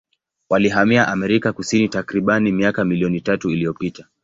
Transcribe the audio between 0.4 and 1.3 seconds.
Walihamia